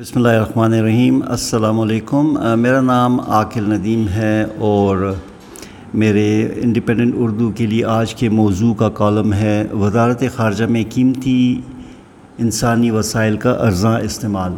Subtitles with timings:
[0.00, 5.14] بسم اللہ الرحمن الرحیم۔ السلام علیکم۔ میرا نام عاقل ندیم ہے اور
[5.94, 11.60] میرے انڈیپینڈنٹ اردو کے لیے آج کے موضوع کا کالم ہے وزارت خارجہ میں قیمتی
[12.38, 14.52] انسانی وسائل کا ارزاں استعمال۔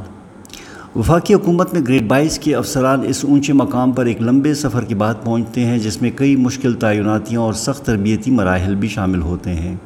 [0.96, 4.94] وفاقی حکومت میں گریڈ بائیس کے افسران اس اونچے مقام پر ایک لمبے سفر کے
[4.94, 9.54] بعد پہنچتے ہیں، جس میں کئی مشکل تعیناتیاں اور سخت تربیتی مراحل بھی شامل ہوتے
[9.54, 9.76] ہیں۔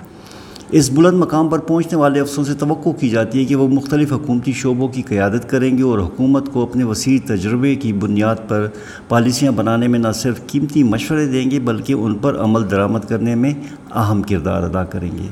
[0.73, 4.12] اس بلند مقام پر پہنچنے والے افسروں سے توقع کی جاتی ہے کہ وہ مختلف
[4.12, 8.67] حکومتی شعبوں کی قیادت کریں گے اور حکومت کو اپنے وسیع تجربے کی بنیاد پر
[9.08, 13.35] پالیسیاں بنانے میں نہ صرف قیمتی مشورے دیں گے بلکہ ان پر عمل درآمد کرنے
[13.35, 13.54] میں
[13.95, 15.26] اہم کردار ادا کریں گے۔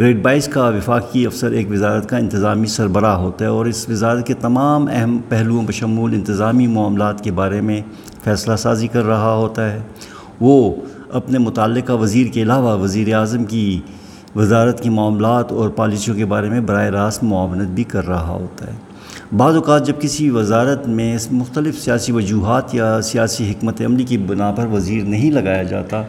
[0.00, 4.26] گریڈ بائیس کا وفاقی افسر ایک وزارت کا انتظامی سربراہ ہوتا ہے اور اس وزارت
[4.26, 7.80] کے تمام اہم پہلوؤں بشمول انتظامی معاملات کے بارے میں
[8.24, 9.80] فیصلہ سازی کر رہا ہوتا ہے۔
[10.40, 10.74] وہ
[11.12, 13.80] اپنے متعلقہ وزیر کے علاوہ وزیر اعظم کی
[14.36, 18.66] وزارت کی معاملات اور پالیسیوں کے بارے میں براہ راست معاونت بھی کر رہا ہوتا
[18.66, 18.76] ہے۔
[19.36, 24.50] بعض اوقات جب کسی وزارت میں مختلف سیاسی وجوہات یا سیاسی حکمت عملی کی بنا
[24.50, 26.02] پر وزیر نہیں لگایا جاتا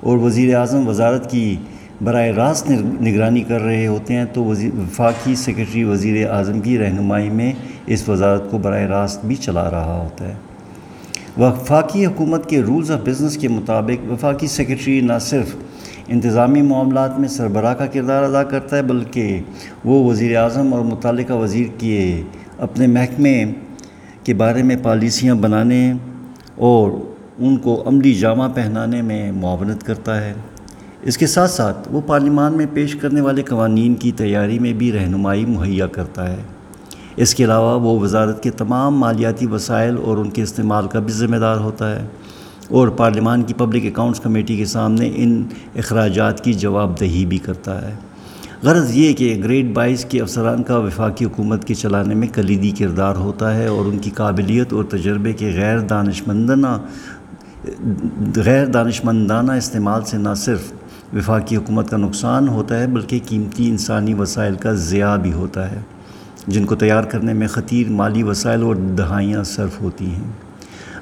[0.00, 1.56] اور وزیر اعظم وزارت کی
[2.04, 2.70] براہ راست
[3.02, 7.52] نگرانی کر رہے ہوتے ہیں، تو وفاقی سیکرٹری وزیر اعظم کی رہنمائی میں
[7.86, 10.34] اس وزارت کو براہ راست بھی چلا رہا ہوتا ہے۔
[11.38, 15.54] وفاقی حکومت کے رولز آف بزنس کے مطابق وفاقی سیکرٹری نہ صرف
[16.08, 19.40] انتظامی معاملات میں سربراہ کا کردار ادا کرتا ہے، بلکہ
[19.84, 22.22] وہ وزیر اعظم اور متعلقہ وزیر کے
[22.58, 23.44] اپنے محکمے
[24.24, 25.92] کے بارے میں پالیسیاں بنانے
[26.56, 26.90] اور
[27.38, 30.32] ان کو عملی جامہ پہنانے میں معاونت کرتا ہے۔
[31.02, 34.92] اس کے ساتھ ساتھ وہ پارلیمان میں پیش کرنے والے قوانین کی تیاری میں بھی
[34.92, 36.36] رہنمائی مہیا کرتا ہے۔
[37.16, 41.12] اس کے علاوہ وہ وزارت کے تمام مالیاتی وسائل اور ان کے استعمال کا بھی
[41.12, 42.06] ذمہ دار ہوتا ہے۔
[42.68, 45.42] اور پارلیمان کی پبلک اکاؤنٹس کمیٹی کے سامنے ان
[45.76, 47.94] اخراجات کی جواب دہی بھی کرتا ہے۔
[48.62, 53.16] غرض یہ کہ گریڈ بائیس کے افسران کا وفاقی حکومت کے چلانے میں کلیدی کردار
[53.16, 56.76] ہوتا ہے اور ان کی قابلیت اور تجربے کے غیر دانشمندانہ
[58.36, 60.72] غیر دانشمندانہ استعمال سے نہ صرف
[61.14, 65.80] وفاقی حکومت کا نقصان ہوتا ہے بلکہ قیمتی انسانی وسائل کا ضیاع بھی ہوتا ہے،
[66.46, 70.30] جن کو تیار کرنے میں خطیر مالی وسائل اور دہائیاں صرف ہوتی ہیں۔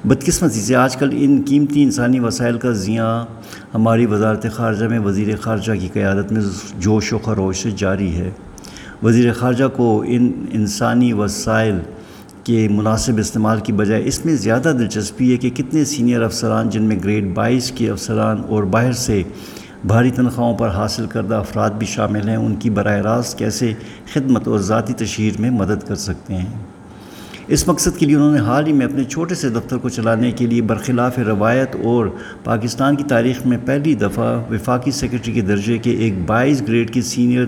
[0.07, 3.25] بدقسمتی سے آج کل ان قیمتی انسانی وسائل کا زیاں
[3.73, 6.41] ہماری وزارت خارجہ میں وزیر خارجہ کی قیادت میں
[6.79, 8.29] جوش و خروش سے جاری ہے۔
[9.03, 11.79] وزیر خارجہ کو ان انسانی وسائل
[12.43, 16.83] کے مناسب استعمال کی بجائے اس میں زیادہ دلچسپی ہے کہ کتنے سینئر افسران جن
[16.83, 19.23] میں گریڈ بائیس کے افسران اور باہر سے
[19.85, 23.73] بھاری تنخواہوں پر حاصل کردہ افراد بھی شامل ہیں، ان کی براہ راست کیسے
[24.13, 26.74] خدمت اور ذاتی تشہیر میں مدد کر سکتے ہیں؟
[27.47, 30.31] اس مقصد کے لیے انہوں نے حال ہی میں اپنے چھوٹے سے دفتر کو چلانے
[30.31, 32.05] کے لیے برخلاف روایت اور
[32.43, 37.01] پاکستان کی تاریخ میں پہلی دفعہ وفاقی سیکرٹری کے درجے کے ایک بائیس گریڈ کے
[37.01, 37.45] سینئر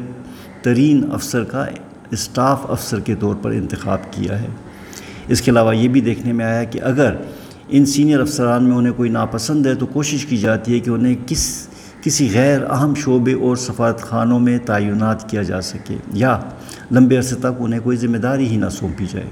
[0.61, 1.65] ترین افسر کا
[2.11, 4.47] اسٹاف افسر کے طور پر انتخاب کیا ہے۔
[5.27, 7.15] اس کے علاوہ یہ بھی دیکھنے میں آیا کہ اگر
[7.69, 11.15] ان سینئر افسران میں انہیں کوئی ناپسند ہے تو کوشش کی جاتی ہے کہ انہیں
[11.27, 11.67] کس،
[12.01, 16.39] کسی غیر اہم شعبے اور سفارت خانوں میں تعینات کیا جا سکے یا
[16.91, 19.29] لمبے عرصے تک انہیں کوئی ذمہ داری ہی نہ سونپی جائے۔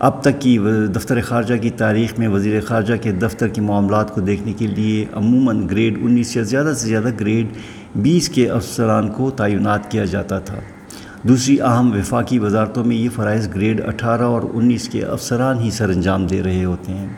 [0.00, 0.58] اب تک کی
[0.96, 5.04] دفتر خارجہ کی تاریخ میں وزیر خارجہ کے دفتر کے معاملات کو دیکھنے کے لیے
[5.14, 7.46] عموماً گریڈ انیس یا زیادہ سے زیادہ گریڈ
[7.96, 10.58] بیس کے افسران کو تعینات کیا جاتا تھا۔
[11.22, 15.88] دوسری اہم وفاقی وزارتوں میں یہ فرائض گریڈ اٹھارہ اور انیس کے افسران ہی سر
[15.88, 17.08] انجام دے رہے ہوتے ہیں۔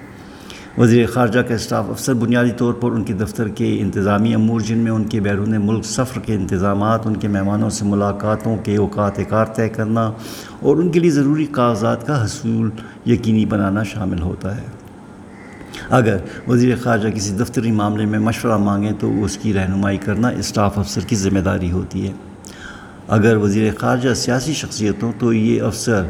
[0.79, 4.79] وزیر خارجہ کا اسٹاف افسر بنیادی طور پر ان کے دفتر کے انتظامی امور جن
[4.79, 9.21] میں، ان کے بیرون ملک سفر کے انتظامات، ان کے مہمانوں سے ملاقاتوں کے اوقات
[9.29, 10.13] کار طے کرنا
[10.61, 12.71] اور ان کے لیے ضروری کاغذات کا حصول
[13.07, 14.63] یقینی بنانا شامل ہوتا ہے۔
[15.91, 16.17] اگر
[16.49, 21.01] وزیر خارجہ کسی دفتری معاملے میں مشورہ مانگیں تو اس کی رہنمائی کرنا اسٹاف افسر
[21.01, 22.13] کی ذمہ داری ہوتی ہے۔
[23.09, 26.03] اگر وزیر خارجہ سیاسی شخصیت ہوں تو یہ افسر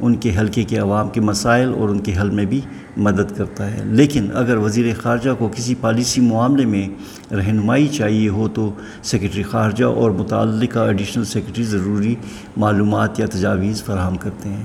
[0.00, 2.60] ان کے حلقے کے عوام کے مسائل اور ان کے حل میں بھی
[2.96, 6.88] مدد کرتا ہے۔ لیکن اگر وزیر خارجہ کو کسی پالیسی معاملے میں
[7.34, 8.72] رہنمائی چاہیے ہو تو
[9.02, 12.14] سیکرٹری خارجہ اور متعلقہ ایڈیشنل سیکرٹری ضروری
[12.56, 14.64] معلومات یا تجاویز فراہم کرتے ہیں۔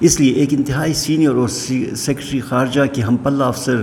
[0.00, 3.82] اس لیے ایک انتہائی سینئر اور سیکرٹری خارجہ کے ہم پلہ افسر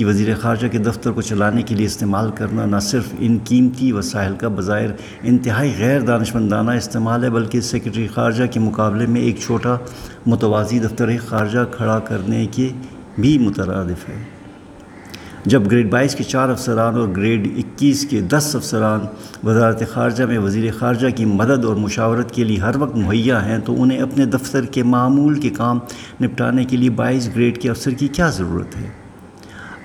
[0.00, 3.90] کی وزیر خارجہ کے دفتر کو چلانے کے لیے استعمال کرنا نہ صرف ان قیمتی
[3.92, 4.90] وسائل کا بظاہر
[5.22, 9.76] انتہائی غیر دانشمندانہ استعمال ہے، بلکہ سیکرٹری خارجہ کے مقابلے میں ایک چھوٹا
[10.26, 12.68] متوازی دفتر خارجہ کھڑا کرنے کے
[13.18, 14.22] بھی مترادف ہے۔
[15.46, 19.00] جب گریڈ بائیس کے چار افسران اور گریڈ اکیس کے دس افسران
[19.44, 23.58] وزارت خارجہ میں وزیر خارجہ کی مدد اور مشاورت کے لیے ہر وقت مہیا ہیں،
[23.58, 25.78] تو انہیں اپنے دفتر کے معمول کے کام
[26.20, 28.88] نپٹانے کے لیے بائیس گریڈ کے افسر کی کیا ضرورت ہے؟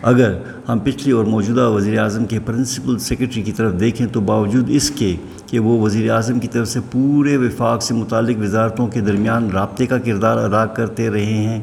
[0.05, 0.33] اگر
[0.69, 4.89] ہم پچھلی اور موجودہ وزیر اعظم کے پرنسپل سیکرٹری کی طرف دیکھیں تو باوجود اس
[4.89, 5.15] کے
[5.47, 9.85] کہ وہ وزیر اعظم کی طرف سے پورے وفاق سے متعلق وزارتوں کے درمیان رابطے
[9.85, 11.61] کا کردار ادا کرتے رہے ہیں،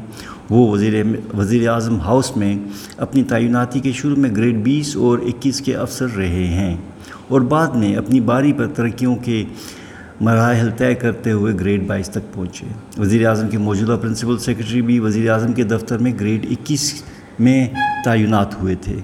[0.49, 1.03] وہ وزیر
[1.37, 2.55] وزیر اعظم ہاؤس میں
[2.97, 6.75] اپنی تعیناتی کے شروع میں گریڈ بیس اور اکیس کے افسر رہے ہیں
[7.27, 9.43] اور بعد میں اپنی باری پر ترقیوں کے
[10.21, 12.65] مراحل طے کرتے ہوئے گریڈ بائیس تک پہنچے۔
[12.97, 16.93] وزیر اعظم کے موجودہ پرنسپل سیکرٹری بھی وزیر اعظم کے دفتر میں گریڈ اکیس
[17.39, 17.67] میں
[18.03, 18.95] تعینات ہوئے تھے۔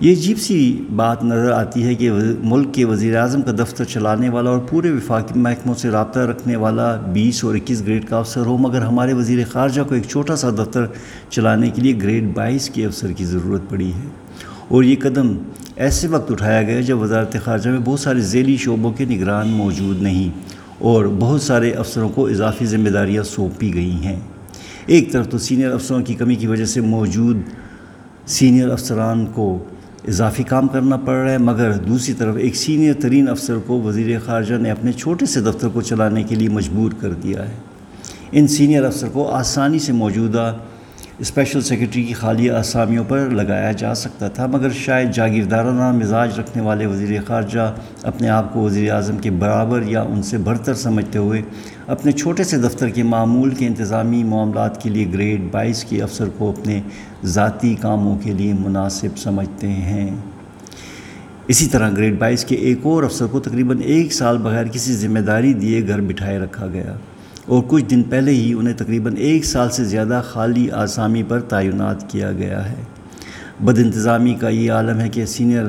[0.00, 2.10] یہ عجیب سی بات نظر آتی ہے کہ
[2.42, 6.56] ملک کے وزیر اعظم کا دفتر چلانے والا اور پورے وفاقی محکموں سے رابطہ رکھنے
[6.56, 10.36] والا بیس اور اکیس گریڈ کا افسر ہو، مگر ہمارے وزیر خارجہ کو ایک چھوٹا
[10.36, 10.86] سا دفتر
[11.30, 14.08] چلانے کے لیے گریڈ بائیس کے افسر کی ضرورت پڑی ہے۔
[14.68, 15.36] اور یہ قدم
[15.76, 20.02] ایسے وقت اٹھایا گیا جب وزارت خارجہ میں بہت سارے ذیلی شعبوں کے نگران موجود
[20.02, 20.28] نہیں
[20.78, 24.20] اور بہت سارے افسروں کو اضافی ذمہ داریاں سونپی گئی ہیں۔
[24.86, 27.36] ایک طرف تو سینئر افسروں کی کمی کی وجہ سے موجود
[28.26, 29.58] سینئر افسران کو
[30.08, 34.18] اضافی کام کرنا پڑ رہا ہے، مگر دوسری طرف ایک سینئر ترین افسر کو وزیر
[34.24, 37.54] خارجہ نے اپنے چھوٹے سے دفتر کو چلانے کے لیے مجبور کر دیا ہے۔
[38.32, 40.54] ان سینئر افسر کو آسانی سے موجودہ
[41.18, 46.62] اسپیشل سیکرٹری کی خالی آسامیوں پر لگایا جا سکتا تھا، مگر شاید جاگیردارانہ مزاج رکھنے
[46.62, 51.18] والے وزیر خارجہ اپنے آپ کو وزیر اعظم کے برابر یا ان سے برتر سمجھتے
[51.18, 51.42] ہوئے
[51.86, 56.28] اپنے چھوٹے سے دفتر کے معمول کے انتظامی معاملات کے لیے گریڈ بائیس کے افسر
[56.38, 56.80] کو اپنے
[57.24, 60.10] ذاتی کاموں کے لیے مناسب سمجھتے ہیں۔
[61.48, 65.18] اسی طرح گریڈ بائیس کے ایک اور افسر کو تقریباً ایک سال بغیر کسی ذمہ
[65.18, 66.96] داری دیے گھر بٹھائے رکھا گیا۔
[67.46, 72.10] اور کچھ دن پہلے ہی انہیں تقریباً ایک سال سے زیادہ خالی آسامی پر تعینات
[72.10, 72.74] کیا گیا ہے۔
[73.60, 75.64] بد انتظامی کا یہ عالم ہے کہ سینئر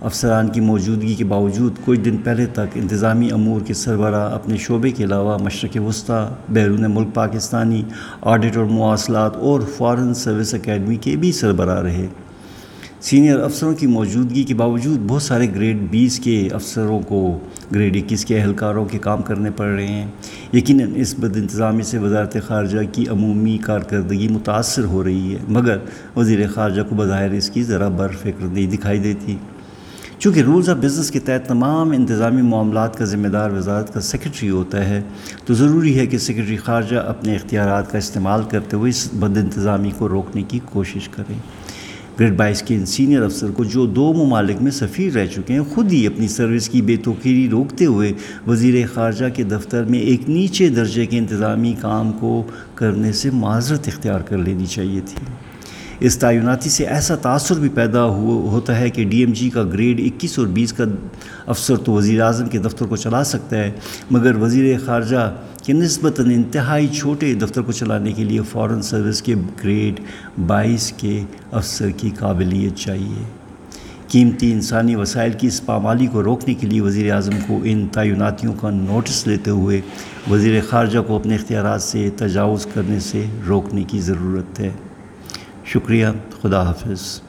[0.00, 4.90] افسران کی موجودگی کے باوجود کچھ دن پہلے تک انتظامی امور کے سربراہ اپنے شعبے
[4.90, 7.82] کے علاوہ مشرق وسطی، بیرون ملک پاکستانی
[8.20, 12.06] آڈٹ اور مواصلات اور فارن سروس اکیڈمی کے بھی سربراہ رہے۔
[13.02, 17.38] سینئر افسروں کی موجودگی کے باوجود بہت سارے گریڈ بیس کے افسروں کو،
[17.74, 20.06] گریڈ اکیس کے اہلکاروں کے کام کرنے پڑ رہے ہیں۔
[20.52, 25.78] یقیناً اس بد انتظامی سے وزارت خارجہ کی عمومی کارکردگی متاثر ہو رہی ہے، مگر
[26.16, 29.36] وزیر خارجہ کو بظاہر اس کی ذرا بر فکر نہیں دکھائی دیتی۔
[30.18, 34.50] چونکہ رولز آف بزنس کے تحت تمام انتظامی معاملات کا ذمہ دار وزارت کا سیکرٹری
[34.50, 35.02] ہوتا ہے،
[35.44, 39.90] تو ضروری ہے کہ سیکرٹری خارجہ اپنے اختیارات کا استعمال کرتے ہوئے اس بد انتظامی
[39.98, 41.38] کو روکنے کی کوشش کریں۔
[42.18, 45.60] گریڈ بائیس کے ان سینئر افسر کو جو دو ممالک میں سفیر رہ چکے ہیں،
[45.74, 48.12] خود ہی اپنی سروس کی بے توقیری روکتے ہوئے
[48.46, 52.42] وزیر خارجہ کے دفتر میں ایک نیچے درجے کے انتظامی کام کو
[52.74, 55.24] کرنے سے معذرت اختیار کر لینی چاہیے تھی۔
[56.06, 60.00] اس تعیناتی سے ایسا تاثر بھی پیدا ہوتا ہے کہ ڈی ایم جی کا گریڈ
[60.00, 60.84] اکیس اور بیس کا
[61.46, 63.70] افسر تو وزیر اعظم کے دفتر کو چلا سکتا ہے،
[64.10, 69.34] مگر وزیر خارجہ کہ نسبتاً انتہائی چھوٹے دفتر کو چلانے کے لیے فورن سروس کے
[69.64, 70.00] گریڈ
[70.46, 73.22] بائیس کے افسر کی قابلیت چاہیے۔
[74.08, 78.52] قیمتی انسانی وسائل کی اس پامالی کو روکنے کے لیے وزیر اعظم کو ان تعیناتیوں
[78.52, 79.80] کا نوٹس لیتے ہوئے
[80.30, 84.70] وزیر خارجہ کو اپنے اختیارات سے تجاوز کرنے سے روکنے کی ضرورت ہے۔
[85.64, 86.06] شکریہ،
[86.42, 87.20] خدا حافظ۔